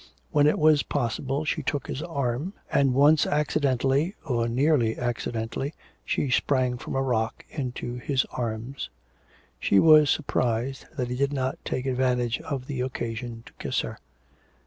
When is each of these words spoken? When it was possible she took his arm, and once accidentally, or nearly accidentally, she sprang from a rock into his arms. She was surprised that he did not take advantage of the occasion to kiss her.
When 0.31 0.47
it 0.47 0.57
was 0.57 0.81
possible 0.81 1.45
she 1.45 1.61
took 1.61 1.85
his 1.85 2.01
arm, 2.01 2.53
and 2.71 2.95
once 2.95 3.27
accidentally, 3.27 4.15
or 4.25 4.47
nearly 4.47 4.97
accidentally, 4.97 5.75
she 6.03 6.31
sprang 6.31 6.79
from 6.79 6.95
a 6.95 7.03
rock 7.03 7.45
into 7.51 7.99
his 7.99 8.25
arms. 8.31 8.89
She 9.59 9.77
was 9.77 10.09
surprised 10.09 10.87
that 10.97 11.09
he 11.09 11.15
did 11.15 11.33
not 11.33 11.59
take 11.63 11.85
advantage 11.85 12.39
of 12.41 12.65
the 12.65 12.81
occasion 12.81 13.43
to 13.45 13.53
kiss 13.59 13.81
her. 13.81 13.99